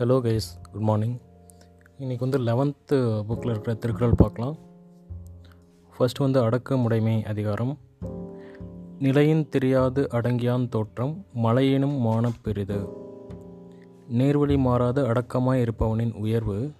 Hello 0.00 0.20
guys 0.20 0.70
good 0.72 0.82
morning 0.82 1.18
இன்றைக்கி 1.98 2.18
வந்து 2.18 2.38
eleventh 2.38 3.24
புக்கில் 3.28 3.50
இருக்கிற 3.50 3.74
திருக்குறள் 3.74 4.14
பார்க்கலாம். 4.14 4.56
ஃபஸ்ட்டு 5.98 6.18
வந்து 6.18 6.42
அடக்கமுடைமை 6.42 7.24
அதிகாரம். 7.24 7.78
நிலையின் 8.98 9.48
தெரியாது 9.48 10.08
அடங்கியான் 10.10 10.68
தோற்றம் 10.68 11.24
மலையினும் 11.34 11.92
மானப் 11.92 12.42
பெரிது. 12.42 12.88
நேர்வழி 14.08 14.58
மாறாது 14.58 15.06
அடக்கமாய் 15.06 15.68
இருப்பவனின் 15.68 16.12
உயர்வு 16.12 16.72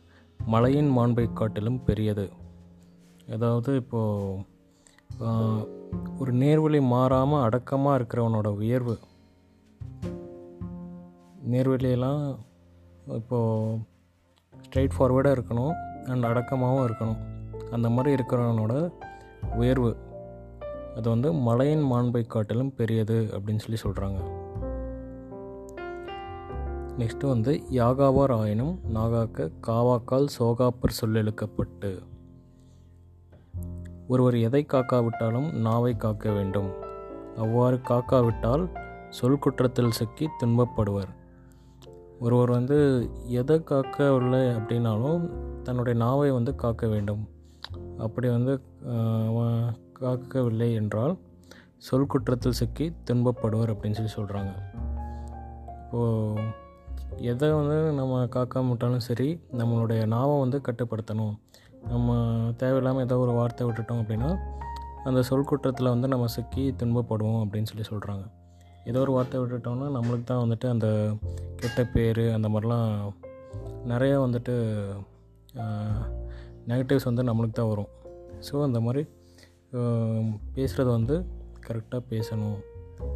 மலையின் 0.46 0.88
மாண்பைக் 0.88 1.37
காட்டிலும் 1.37 1.84
பெரியது. 1.84 2.28
அதாவது 3.32 3.77
இப்போது 3.77 4.45
ஒரு 6.18 6.32
நேர்வழி 6.32 6.80
மாறாமல் 6.80 7.42
அடக்கமாக 7.42 8.05
இருக்கிறவனோட 8.05 8.46
உயர்வு. 8.46 8.98
நேர்வழியெல்லாம் 11.50 12.37
இப்போது 13.06 13.78
ஸ்ட்ரெயிட் 14.68 14.90
ஃபார்வேர்டாக 14.98 15.38
இருக்கணும் 15.38 15.72
அண்ட் 16.04 16.24
அடக்கமாகவும் 16.24 16.86
இருக்கணும். 16.86 17.18
அந்த 17.70 17.91
மாதிரி 17.91 18.22
இருக்கிறவனோட 18.22 18.92
உயர்வு 19.56 19.96
அது 20.96 21.08
வந்து 21.08 21.32
மலையின் 21.32 21.82
மாண்பை 21.82 22.27
காட்டிலும் 22.27 22.74
பெரியது 22.74 23.30
அப்படின்னு 23.32 23.58
சொல்லி 23.58 23.80
சொல்கிறாங்க 23.82 24.38
நெக்ஸ்ட்டு 26.98 27.28
வந்து 27.28 27.62
யாகாவார் 27.70 28.38
ஆயினும் 28.38 28.80
நாகாக்க 28.94 29.52
காவாக்கால் 29.66 30.27
சோகாப்பர் 30.38 30.98
சொல்லெழுக்கப்பட்டு. 31.00 31.98
ஒருவர் 34.08 34.36
எதை 34.36 34.66
காக்காவிட்டாலும் 34.69 35.52
நாவை 35.52 35.96
காக்க 35.96 36.30
வேண்டும். 36.30 36.70
அவ்வாறு 37.36 37.77
காக்காவிட்டால் 37.77 38.78
சொல் 39.08 39.38
குற்றத்தில் 39.38 39.91
சிக்கி 39.91 40.28
துன்பப்படுவர். 40.42 41.08
ஒருவர் 42.24 42.50
வந்து 42.50 42.78
எதை 43.40 43.56
காக்கவில்லை 43.70 44.40
அப்படின்னாலும் 44.56 45.22
தன்னுடைய 45.66 45.94
நாவை 46.02 46.30
வந்து 46.30 46.52
காக்க 46.62 46.86
வேண்டும். 46.86 47.22
அப்படி 47.96 48.28
வந்து 48.28 48.52
அவன் 49.28 49.58
காக்கவில்லை 50.00 50.68
என்றால் 50.80 51.14
சொல் 51.88 52.10
குற்றத்தில் 52.12 52.58
சிக்கி 52.58 52.86
துன்பப்படுவர் 53.08 53.72
அப்படின்னு 53.74 53.98
சொல்லி 53.98 54.12
சொல்கிறாங்க 54.16 54.52
இப்போது 55.82 56.48
எதை 57.32 57.48
வந்து 57.52 57.78
நம்ம 57.92 58.18
காக்காம 58.34 58.68
விட்டாலும் 58.68 59.06
சரி 59.06 59.28
நம்மளுடைய 59.60 60.02
நாவை 60.06 60.34
வந்து 60.41 60.58
கட்டுப்படுத்தணும். 60.66 61.34
நம்ம 61.92 62.18
தேவையில்லாமல் 62.56 63.04
ஏதோ 63.04 63.18
ஒரு 63.18 63.32
வார்த்தை 63.32 63.64
விட்டுட்டோம் 63.68 64.02
அப்படின்னா 64.02 64.30
அந்த 65.04 65.20
சொல் 65.28 65.48
குற்றத்தில் 65.50 65.92
வந்து 65.94 66.08
நம்ம 66.08 66.28
சிக்கி 66.36 66.64
துன்பப்படுவோம் 66.80 67.42
அப்படின்னு 67.44 67.70
சொல்லி 67.72 67.86
சொல்கிறாங்க 67.91 68.24
ஏதோ 68.89 69.00
ஒரு 69.05 69.12
வார்த்தை 69.17 69.39
விட்டுட்டோம்னா 69.41 69.89
நம்மளுக்கு 69.97 70.27
தான் 70.31 70.42
வந்துட்டு 70.45 70.67
அந்த 70.75 70.89
கெட்ட 71.61 71.81
பேர் 71.95 72.23
அந்த 72.36 72.48
மாதிரிலாம் 72.53 72.89
நிறையா 73.92 74.17
வந்துட்டு 74.25 74.55
நெகட்டிவ்ஸ் 76.70 77.09
வந்து 77.09 77.22
நம்மளுக்கு 77.28 77.56
தான் 77.59 77.70
வரும். 77.72 77.91
ஸோ 78.47 78.55
அந்த 78.69 78.81
மாதிரி 78.87 79.03
பேசுகிறது 80.56 80.91
வந்து 80.98 81.17
கரெக்டாக 81.67 82.03
பேசணும். 82.12 82.59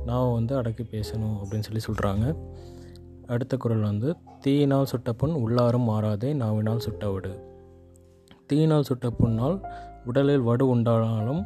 நான் 0.09 0.35
வந்து 0.39 0.53
அடக்கி 0.61 0.85
பேசணும் 0.95 1.37
அப்படின்னு 1.41 1.67
சொல்லி 1.69 1.83
சொல்கிறாங்க 1.87 2.25
அடுத்த 3.35 3.55
குரல் 3.63 3.89
வந்து 3.91 4.09
தீயினால் 4.45 4.91
சுட்ட 4.93 5.11
புண் 5.21 5.35
உள்ளாரும் 5.43 5.89
மாறாதே 5.91 6.31
நாவினால் 6.43 6.85
சுட்ட 6.87 7.05
விடு. 7.13 7.33
தீயினால் 8.49 8.89
சுட்ட 8.89 9.09
புண்ணால் 9.19 9.57
உடலில் 10.11 10.47
வடு 10.49 10.65
உண்டானாலும் 10.75 11.43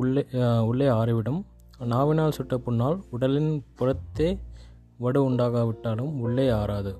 உள்ளே 0.00 0.22
உள்ளே 0.70 0.88
ஆறிவிடும். 0.98 1.40
நாவினால் 1.92 2.36
சுட்ட 2.36 2.54
புண்ணால் 2.66 2.96
உடலின் 3.14 3.52
புறத்தே 3.78 4.28
வடு 5.04 5.20
உண்டாகாவிட்டாலும் 5.30 6.14
உள்ளே 6.24 6.46
ஆறாது. 6.60 6.92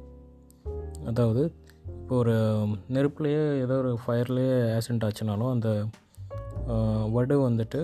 அதாவது 1.10 1.42
இப்போ 2.00 2.14
ஒரு 2.22 2.34
நெருப்புலேயே 2.94 3.40
ஏதோ 3.64 3.76
ஒரு 3.82 3.90
ஃபயர்லேயே 4.02 4.58
ஆக்சிடெண்ட் 4.74 5.06
ஆச்சுனாலும் 5.06 5.52
அந்த 5.54 5.68
வடு 7.16 7.36
வந்துட்டு 7.46 7.80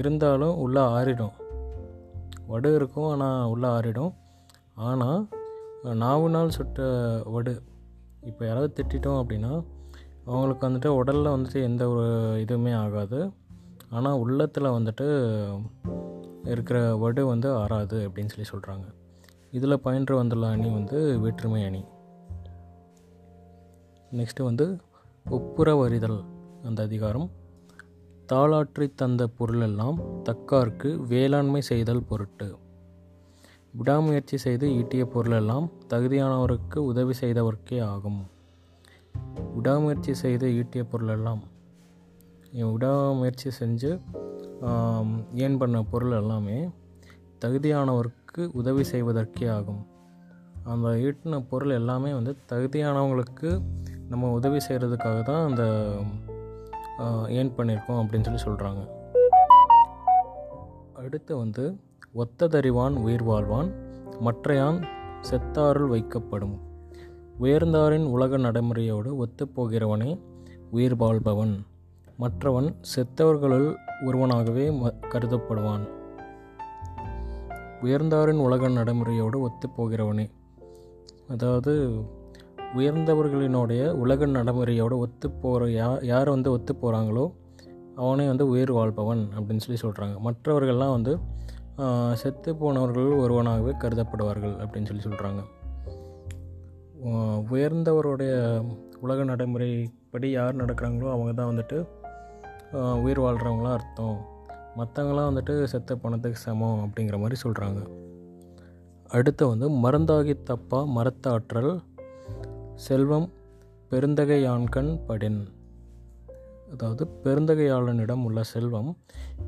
இருந்தாலும் 0.00 0.56
உள்ளே 0.64 0.82
ஆறிடும். 0.96 1.34
வடு 2.52 2.70
இருக்கும் 2.78 3.08
ஆனால் 3.12 3.48
உள்ளே 3.52 3.68
ஆறிடும். 3.76 4.12
ஆனால் 4.88 5.20
நாவுனால் 6.02 6.56
சுட்ட 6.58 6.84
வடு 7.34 7.54
இப்போ 8.30 8.42
யாராவது 8.46 8.76
திட்டிட்டோம் 8.78 9.20
அப்படின்னா 9.22 9.52
அவங்களுக்கு 10.28 10.66
வந்துட்டு 10.68 10.92
உடலில் 11.00 11.34
வந்துட்டு 11.34 11.58
எந்த 11.70 11.82
ஒரு 11.88 12.06
இதுவுமே 12.44 12.72
ஆகாது. 12.84 13.18
ஆனால் 13.90 14.18
உள்ளத்தில் 14.18 14.64
வந்துட்டு 14.64 15.08
இருக்கிற 16.44 16.96
வடு 16.96 17.26
வந்து 17.26 17.54
ஆறாது 17.54 18.08
அப்படின்னு 18.08 18.28
சொல்லி 18.28 18.48
சொல்கிறாங்க 18.50 18.94
இதில் 19.50 19.80
பயின்று 19.80 20.16
வந்துள்ள 20.16 20.48
அணி 20.48 20.70
வந்து 20.70 21.18
வேற்றுமை 21.18 21.64
அணி. 21.64 21.84
நெக்ஸ்ட்டு 24.12 24.42
வந்து 24.42 24.80
ஒப்புற 25.30 25.74
வரிதல் 25.74 26.24
அந்த 26.64 26.82
அதிகாரம். 26.82 27.30
தாளாற்றி 28.32 28.94
தந்த 28.94 29.26
பொருளெல்லாம் 29.26 30.00
தக்கார்க்கு 30.24 30.96
வேளாண்மை 31.06 31.62
செய்தல் 31.62 32.04
பொருட்டு. 32.04 32.58
விடாமுயற்சி 33.72 34.36
செய்து 34.36 34.68
ஈட்டிய 34.68 35.04
பொருளெல்லாம் 35.04 35.70
தகுதியானவருக்கு 35.88 36.76
உதவி 36.76 37.14
செய்தவர்க்கே 37.20 37.82
ஆகும். 37.82 38.26
விடாமுயற்சி 39.54 40.14
செய்து 40.14 40.48
ஈட்டிய 40.48 40.84
பொருளெல்லாம் 40.90 41.42
என் 42.50 42.72
விடாமுயற்சி 42.72 43.50
செஞ்சு 43.60 43.90
ஏன் 45.34 45.58
பண்ண 45.58 45.82
பொருள் 45.82 46.14
எல்லாமே 46.20 46.58
தகுதியானவருக்கு 47.44 48.42
உதவி 48.52 48.84
செய்வதற்கே 48.92 49.46
ஆகும். 49.48 49.82
அந்த 50.64 50.88
ஈட்டின 51.06 51.40
பொருள் 51.48 51.70
எல்லாமே 51.70 52.12
வந்து 52.12 52.32
தகுதியானவங்களுக்கு 52.52 53.50
நம்ம 54.08 54.30
உதவி 54.30 54.58
செய்கிறதுக்காக 54.68 55.18
தான் 55.22 55.44
அந்த 55.48 55.64
ஏன் 57.28 57.52
பண்ணியிருக்கோம் 57.56 58.00
அப்படின்னு 58.00 58.26
சொல்லி 58.28 58.42
சொல்கிறாங்க 58.46 58.82
அடுத்து 60.94 61.32
வந்து 61.36 61.64
ஒத்ததறிவான் 62.14 62.94
உயிர் 62.96 63.24
வாழ்வான் 63.24 63.70
மற்றையான் 64.26 64.78
செத்தாருள் 65.30 65.90
வைக்கப்படும். 65.94 66.56
உயர்ந்தாரின் 67.40 68.06
உலக 68.14 68.36
நடைமுறையோடு 68.36 69.10
ஒத்துப்போகிறவனே 69.24 70.10
உயிர் 70.70 70.96
வாழ்பவன். 70.96 71.54
மற்றவன் 72.16 72.68
செத்தவர்களுள் 72.92 73.68
ஒருவனாகவே 74.06 74.66
கருதப்படுவான். 75.12 75.84
உயர்ந்தாரின் 77.82 78.40
உலக 78.40 78.68
நடைமுறையோடு 78.68 79.38
ஒத்துப்போகிறவனே. 79.48 80.26
அதாவது 81.28 81.72
உயர்ந்தவர்களினுடைய 82.76 83.90
உலக 83.94 84.26
நடைமுறையோடு 84.26 84.98
ஒத்து 84.98 85.30
போகிற 85.30 85.66
யா 85.66 86.04
யார் 86.04 86.30
வந்து 86.30 86.50
ஒத்து 86.50 86.72
போகிறாங்களோ 86.74 87.24
அவனே 87.94 88.26
வந்து 88.26 88.48
உயிர் 88.48 88.72
வாழ்பவன் 88.72 89.22
அப்படின்னு 89.34 89.64
சொல்லி 89.66 89.80
சொல்கிறாங்க 89.82 90.16
மற்றவர்கள்லாம் 90.26 90.90
வந்து 90.90 91.18
செத்து 92.12 92.56
போனவர்கள் 92.56 93.08
ஒருவனாகவே 93.18 93.72
கருதப்படுவார்கள் 93.82 94.54
அப்படின்னு 94.56 94.86
சொல்லி 94.86 95.02
சொல்கிறாங்க 95.02 95.42
உயர்ந்தவருடைய 97.50 98.32
உலக 99.00 99.24
நடைமுறைப்படி 99.24 100.30
யார் 100.30 100.56
நடக்கிறாங்களோ 100.56 101.08
அவங்க 101.10 101.32
தான் 101.32 101.50
வந்துட்டு 101.50 101.78
உயிர் 102.72 103.20
வாழ்கிறவங்களாம் 103.20 103.72
அர்த்தம். 103.72 104.26
மற்றவங்களாம் 104.76 105.30
வந்துட்டு 105.30 105.64
செத்த 105.64 105.96
பணத்துக்கு 105.96 106.38
சமம் 106.38 106.78
அப்படிங்கிற 106.78 107.18
மாதிரி 107.18 107.40
சொல்கிறாங்க 107.42 107.90
அடுத்து 109.08 109.48
வந்து 109.48 109.70
மருந்தாகி 109.70 110.42
தப்பா 110.42 110.82
மரத்தாற்றல் 110.82 111.80
செல்வம் 112.74 113.30
பெருந்தகையான்கண் 113.90 115.00
படின். 115.06 115.46
அதாவது 116.72 117.08
பெருந்தகையாளனிடம் 117.24 118.24
உள்ள 118.24 118.42
செல்வம் 118.42 118.96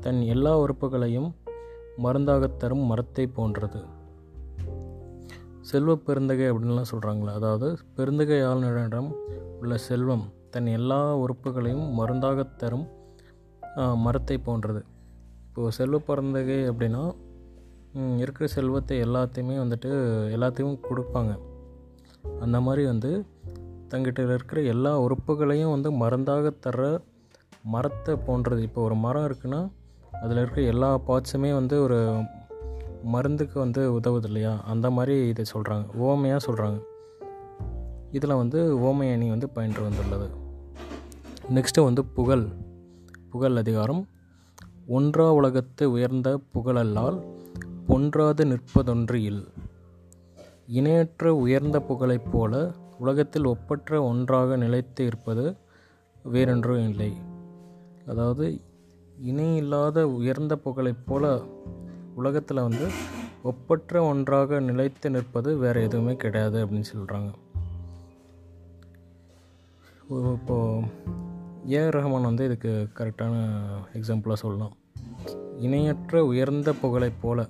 தன் 0.00 0.20
எல்லா 0.20 0.60
உறுப்புகளையும் 0.60 1.34
மருந்தாகத் 2.02 2.56
தரும் 2.56 2.78
மரத்தை 2.78 3.26
போன்றது. 3.26 3.84
செல்வ 5.60 5.94
பெருந்தகை 5.94 6.50
அப்படின்லாம் 6.50 6.84
சொல்கிறாங்களா 6.92 7.32
அதாவது 7.32 7.78
பெருந்தகையாளனிடம் 7.96 9.12
உள்ள 9.60 9.76
செல்வம் 9.76 10.32
தன் 10.50 10.66
எல்லா 10.66 11.18
உறுப்புகளையும் 11.18 11.92
மருந்தாகத் 11.98 12.56
தரும் 12.56 12.96
மரத்தை 14.04 14.38
போன்றது. 14.38 14.84
இப்போது 15.48 15.72
செல்வ 15.72 15.98
பிறந்தது 15.98 16.56
அப்படின்னா 16.72 17.02
இருக்கிற 18.16 18.46
செல்வத்தை 18.48 18.96
எல்லாத்தையுமே 19.02 19.56
வந்துட்டு 19.64 19.90
எல்லாத்தையும் 20.36 20.78
கொடுப்பாங்க. 20.88 21.32
அந்த 22.40 22.60
மாதிரி 22.60 22.84
வந்து 22.86 23.10
தங்கிட்ட 23.90 24.20
இருக்கிற 24.34 24.62
எல்லா 24.62 24.92
உறுப்புகளையும் 25.00 25.70
வந்து 25.70 25.92
மருந்தாக 25.92 26.52
தர்ற 26.66 26.98
மரத்தை 27.62 28.16
போன்றது. 28.26 28.62
இப்போ 28.62 28.82
ஒரு 28.82 28.94
மரம் 28.94 29.26
இருக்குன்னா 29.28 29.60
அதில் 30.20 30.36
இருக்கிற 30.36 30.66
எல்லா 30.66 30.90
பார்ட்ஸுமே 31.08 31.50
வந்து 31.54 31.82
ஒரு 31.82 31.98
மருந்துக்கு 33.04 33.58
வந்து 33.58 33.82
உதவுது 34.00 34.24
இல்லையா? 34.24 34.52
அந்த 34.64 34.90
மாதிரி 34.90 35.28
இதை 35.28 35.44
சொல்கிறாங்க 35.54 35.84
ஓமையாக 36.00 36.40
சொல்கிறாங்க 36.46 36.78
இதில் 38.10 38.34
வந்து 38.34 38.60
ஓமையணி 38.80 39.28
வந்து 39.28 39.48
பயின்று 39.48 39.82
வந்துள்ளது. 39.82 40.28
நெக்ஸ்ட்டு 41.54 41.86
வந்து 41.88 42.04
புகழ். 42.04 42.46
புகழ் 43.30 43.56
அதிகாரம். 43.56 44.08
ஒன்றா 44.86 45.32
உலகத்து 45.32 45.90
உயர்ந்த 45.90 46.40
புகழல்லால் 46.54 47.18
பொன்றாது 47.88 48.44
நிற்பதொன்று 48.44 49.14
இல். 49.14 49.48
இணையற்ற 50.66 51.34
உயர்ந்த 51.34 51.80
புகழைப் 51.80 52.32
போல 52.32 52.72
உலகத்தில் 52.98 53.44
ஒப்பற்ற 53.44 54.02
ஒன்றாக 54.02 54.56
நிலைத்து 54.56 55.06
இருப்பது 55.06 55.56
வேறொன்றும் 56.22 56.88
இல்லை. 56.88 57.12
அதாவது 58.06 58.60
இணை 59.18 59.56
இல்லாத 59.56 60.08
உயர்ந்த 60.08 60.56
புகழைப் 60.56 61.06
போல 61.06 61.42
உலகத்தில் 62.14 62.60
வந்து 62.60 62.86
ஒப்பற்ற 63.42 64.02
ஒன்றாக 64.02 64.60
நிலைத்து 64.60 65.10
நிற்பது 65.10 65.56
வேறு 65.56 65.82
எதுவுமே 65.82 66.16
கிடையாது 66.16 66.66
அப்படின்னு 66.66 66.84
சொல்கிறாங்க 66.96 67.32
இப்போது 70.08 70.86
ஏஆர் 71.68 71.96
ரஹ்மான் 71.96 72.28
வந்து 72.28 72.44
இதுக்கு 72.44 72.72
கரெக்டான 72.98 73.34
எக்ஸாம்பிளாக 73.92 74.38
சொல்லலாம். 74.42 74.74
இணையற்ற 75.58 76.24
உயர்ந்த 76.24 76.72
புகழைப் 76.72 77.20
போல 77.22 77.46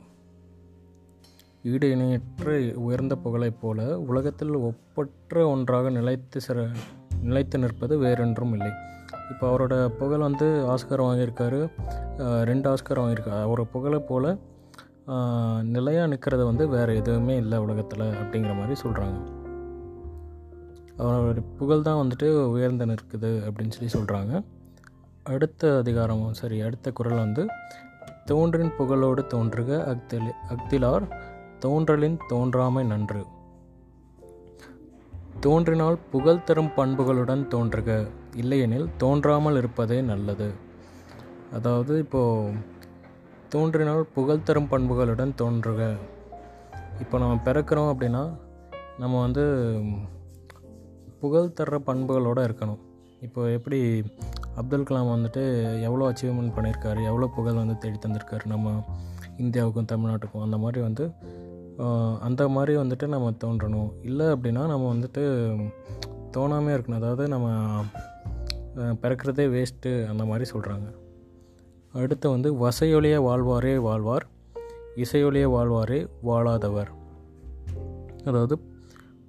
ஈடு 1.62 1.86
இணையற்ற 1.90 2.56
உயர்ந்த 2.86 3.14
புகழைப் 3.16 3.60
போல 3.60 3.86
உலகத்தில் 4.10 4.54
ஒப்பற்ற 4.68 5.46
ஒன்றாக 5.48 5.90
நிலைத்து 5.90 6.40
சிற 6.48 6.66
நிலைத்து 7.22 7.58
நிற்பது 7.58 7.98
வேறென்றும் 7.98 8.52
இல்லை. 8.52 8.70
இப்போ 9.30 9.44
அவரோட 9.52 9.88
புகழ் 10.00 10.18
வந்து 10.18 10.46
ஆஸ்கர் 10.74 11.02
வாங்கியிருக்காரு. 11.06 11.60
ரெண்டு 12.50 12.66
ஆஸ்கர் 12.74 13.00
வாங்கியிருக்காரு. 13.00 13.40
அவரோட 13.46 13.66
புகழை 13.72 13.98
போல் 14.10 14.30
நிலையாக 15.74 16.06
நிற்கிறது 16.06 16.44
வந்து 16.44 16.68
வேறு 16.68 16.96
எதுவுமே 16.96 17.36
இல்லை 17.36 17.58
உலகத்தில் 17.58 18.12
அப்படிங்கிற 18.22 18.54
மாதிரி 18.60 18.74
சொல்கிறாங்க 18.82 19.18
அவரோட 20.98 21.40
புகழ் 21.58 21.82
தான் 21.82 22.00
வந்துட்டு 22.00 22.28
உயர்ந்து 22.44 22.86
நிற்குது 22.86 23.30
அப்படின்னு 23.48 23.74
சொல்லி 23.76 23.90
சொல்கிறாங்க 23.96 24.32
அடுத்த 25.22 25.78
அதிகாரமும் 25.78 26.36
சரி 26.40 26.60
அடுத்த 26.60 26.90
குரல் 26.90 27.22
வந்து 27.24 27.42
தோன்றின் 28.24 28.72
புகழோடு 28.78 29.22
தோன்றுக 29.26 29.70
அக்தில் 29.84 30.30
அக்திலார் 30.48 31.06
தோன்றலின் 31.64 32.18
தோன்றாமை 32.28 32.82
நன்று. 32.86 33.22
தோன்றினால் 35.40 35.98
புகழ் 36.10 36.44
தரும் 36.44 36.72
பண்புகளுடன் 36.76 37.42
தோன்றுக 37.48 37.90
இல்லையெனில் 38.36 38.88
தோன்றாமல் 38.96 39.56
இருப்பதே 39.56 39.98
நல்லது. 40.00 40.48
அதாவது 41.52 41.98
இப்போது 41.98 42.54
தோன்றினால் 43.48 44.04
புகழ் 44.14 44.42
தரும் 44.42 44.70
பண்புகளுடன் 44.70 45.34
தோன்றுக. 45.42 45.82
இப்போ 47.00 47.18
நம்ம 47.18 47.40
பிறக்கிறோம் 47.44 47.90
அப்படின்னா 47.92 48.22
நம்ம 48.98 49.20
வந்து 49.20 49.44
புகழ் 51.20 51.54
தர்ற 51.58 51.76
பண்புகளோடு 51.88 52.42
இருக்கணும். 52.48 52.80
இப்போ 53.26 53.40
எப்படி 53.56 53.78
அப்துல் 54.60 54.88
கலாம் 54.88 55.12
வந்துட்டு 55.14 55.42
எவ்வளோ 55.86 56.04
அச்சீவ்மெண்ட் 56.10 56.54
பண்ணியிருக்காரு 56.56 57.00
எவ்வளோ 57.10 57.26
புகழ் 57.36 57.60
வந்து 57.62 57.76
தேடி 57.82 57.98
தந்திருக்காரு 58.04 58.46
நம்ம 58.46 58.72
இந்தியாவுக்கும் 59.42 59.90
தமிழ்நாட்டுக்கும் 59.92 60.44
அந்த 60.46 60.58
மாதிரி 60.64 60.80
வந்து 60.86 61.04
அந்த 62.28 62.42
மாதிரி 62.54 62.72
வந்துட்டு 62.76 63.06
நம்ம 63.06 63.32
தோன்றணும். 63.42 63.90
இல்லை 64.02 64.26
அப்படின்னா 64.26 64.62
நம்ம 64.72 64.86
வந்துட்டு 64.94 65.22
தோணாமே 66.36 66.70
இருக்கணும். 66.76 67.00
அதாவது 67.02 67.24
நம்ம 67.34 67.48
பிறக்கிறதே 69.02 69.44
வேஸ்ட்டு 69.54 69.90
அந்த 70.12 70.24
மாதிரி 70.30 70.44
சொல்கிறாங்க 70.54 70.88
அடுத்து 72.00 72.26
வந்து 72.30 72.48
வசையொலிய 72.64 73.16
வாழ்வாரே 73.28 73.74
வாழ்வார் 73.86 74.26
இசையொலிய 75.04 75.46
வாழ்வாரே 75.54 76.00
வாழாதவர். 76.28 76.90
அதாவது 78.28 78.56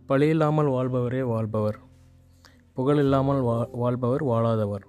பழி 0.10 0.28
இல்லாமல் 0.28 0.68
வாழ்பவரே 0.68 1.24
வாழ்பவர். 1.24 1.76
புகழ் 2.74 2.98
இல்லாமல் 2.98 3.42
வா 3.42 3.68
வாழ்பவர் 3.72 4.24
வாழாதவர். 4.24 4.86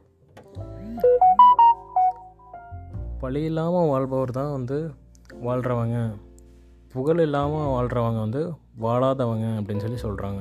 பழி 3.19 3.45
இல்லாமல் 3.45 3.89
வாழ்பவர் 3.89 4.31
தான் 4.31 4.51
வந்து 4.51 4.91
வாழ்கிறவங்க 5.45 6.15
புகழ் 6.93 7.21
இல்லாமல் 7.21 7.67
வாழ்கிறவங்க 7.67 8.19
வந்து 8.19 8.53
வாழாதவங்க 8.81 9.47
அப்படின்னு 9.61 9.85
சொல்லி 9.87 10.01
சொல்கிறாங்க 10.03 10.41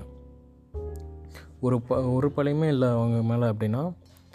ஒரு 1.59 1.81
ப 1.81 2.03
ஒரு 2.03 2.31
பழியுமே 2.35 2.67
இல்லை 2.67 2.87
அவங்க 2.87 3.21
மேலே 3.21 3.45
அப்படின்னா 3.45 3.93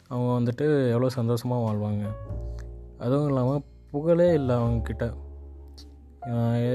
அவங்க 0.08 0.30
வந்துட்டு 0.40 0.88
எவ்வளோ 0.88 1.08
சந்தோஷமாக 1.08 1.72
வாழ்வாங்க. 1.72 2.04
அதுவும் 2.98 3.26
இல்லாமல் 3.26 3.64
புகழே 3.90 4.32
இல்லை 4.32 4.56
அவங்கக்கிட்ட 4.56 5.14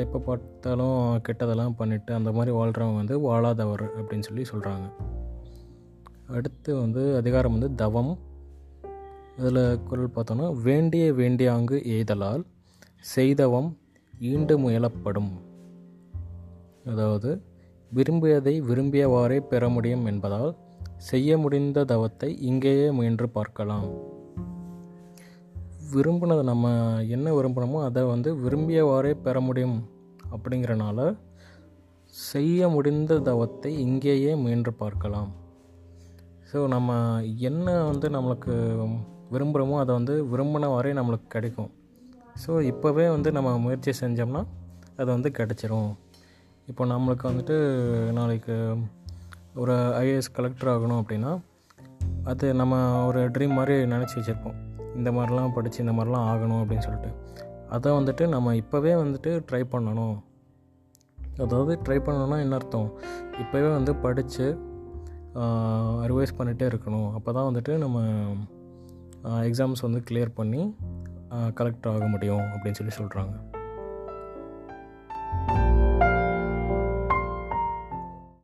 எப்போ 0.01 0.17
பார்த்தாலும் 0.19 0.97
கெட்டதெல்லாம் 1.27 1.77
பண்ணிவிட்டு 1.77 2.11
அந்த 2.11 2.31
மாதிரி 2.31 2.51
வாழ்கிறவங்க 2.57 2.95
வந்து 2.95 3.15
வாழாதவர் 3.29 3.83
அப்படின்னு 3.97 4.27
சொல்லி 4.27 4.43
சொல்கிறாங்க 4.51 4.87
அடுத்து 6.27 6.71
வந்து 6.75 7.03
அதிகாரம் 7.17 7.51
வந்து 7.51 7.69
தவம். 7.75 8.11
இதில் 9.37 9.79
குரல் 9.83 10.15
பார்த்தோன்னா 10.15 10.47
வேண்டிய 10.61 11.13
வேண்டியாங்கு 11.13 11.77
எய்தலால் 11.95 12.43
செய்தவம் 13.13 13.69
ஈண்டு 14.13 14.55
முயலப்படும் 14.59 15.31
அதாவது 16.85 17.41
விரும்பியதை 17.91 18.61
விரும்பியவாறே 18.61 19.39
பெற 19.39 19.69
முடியும் 19.69 20.05
என்பதால் 20.05 20.55
செய்ய 20.97 21.37
முடிந்த 21.37 21.83
தவத்தை 21.83 22.29
இங்கேயே 22.41 22.91
முயன்று 22.91 23.29
பார்க்கலாம். 23.29 23.87
விரும்பினதை 25.94 26.44
நம்ம 26.50 26.68
என்ன 27.15 27.27
விரும்பினோமோ 27.36 27.80
அதை 27.88 28.01
வந்து 28.12 28.30
விரும்பியவாறே 28.44 29.12
பெற 29.25 29.38
முடியும் 29.47 29.77
அப்படிங்கிறனால 30.33 31.00
செய்ய 32.13 32.69
முடிந்த 32.75 33.13
தவத்தை 33.27 33.71
இங்கேயே 33.86 34.31
முயன்று 34.44 34.71
பார்க்கலாம். 34.83 35.30
ஸோ 36.51 36.59
நம்ம 36.75 36.91
என்ன 37.50 37.68
வந்து 37.89 38.07
நம்மளுக்கு 38.15 38.53
விரும்புகிறோமோ 39.33 39.75
அதை 39.83 39.91
வந்து 40.00 40.13
விரும்பின 40.31 40.69
வரை 40.75 40.91
நம்மளுக்கு 41.00 41.27
கிடைக்கும். 41.36 41.71
ஸோ 42.44 42.51
இப்போவே 42.71 43.06
வந்து 43.15 43.31
நம்ம 43.38 43.57
முயற்சி 43.65 43.94
செஞ்சோம்னா 44.01 44.42
அது 45.00 45.09
வந்து 45.15 45.31
கிடச்சிரும். 45.39 45.92
இப்போ 46.71 46.85
நம்மளுக்கு 46.94 47.25
வந்துட்டு 47.31 47.57
நாளைக்கு 48.19 48.56
ஒரு 49.62 49.75
ஐஏஎஸ் 50.03 50.35
கலெக்டர் 50.38 50.74
ஆகணும் 50.75 51.01
அப்படின்னா 51.01 51.33
அது 52.31 52.47
நம்ம 52.62 52.75
ஒரு 53.09 53.21
ட்ரீம் 53.35 53.57
மாதிரி 53.59 53.75
நினச்சி 53.94 54.15
வச்சுருப்போம். 54.18 54.57
இந்த 54.99 55.11
மாதிரிலாம் 55.17 55.53
படித்து 55.57 55.83
இந்த 55.83 55.93
மாதிரிலாம் 55.97 56.27
ஆகணும் 56.31 56.61
அப்படின்னு 56.61 56.85
சொல்லிட்டு. 56.87 57.11
அதை 57.75 57.89
வந்துட்டு 57.97 58.23
நம்ம 58.35 58.53
இப்போவே 58.61 58.93
வந்துட்டு 59.03 59.31
ட்ரை 59.49 59.63
பண்ணணும். 59.73 60.15
அதாவது 61.43 61.73
ட்ரை 61.85 61.97
பண்ணணும்னா 62.05 62.37
என்ன 62.45 62.55
அர்த்தம்? 62.59 62.89
இப்போவே 63.41 63.67
வந்து 63.75 63.91
படித்து 64.05 64.45
ரிவைஸ் 66.11 66.37
பண்ணிகிட்டே 66.37 66.65
இருக்கணும். 66.71 67.09
அப்போ 67.17 67.29
தான் 67.37 67.47
வந்துட்டு 67.49 67.71
நம்ம 67.83 67.99
எக்ஸாம்ஸ் 69.49 69.85
வந்து 69.85 70.01
கிளியர் 70.09 70.37
பண்ணி 70.39 70.61
கலெக்ட் 71.59 71.87
ஆக 71.91 72.05
முடியும் 72.13 72.45
அப்படின்னு 72.53 72.79
சொல்லி 72.79 72.93
சொல்கிறாங்க 72.99 73.33